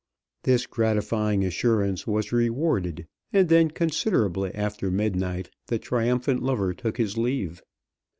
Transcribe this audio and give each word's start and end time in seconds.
This 0.45 0.65
gratifying 0.65 1.43
assurance 1.45 2.07
was 2.07 2.31
rewarded, 2.31 3.05
and 3.31 3.49
then, 3.49 3.69
considerably 3.69 4.49
after 4.55 4.89
midnight, 4.89 5.51
the 5.67 5.77
triumphant 5.77 6.41
lover 6.41 6.73
took 6.73 6.97
his 6.97 7.19
leave. 7.19 7.61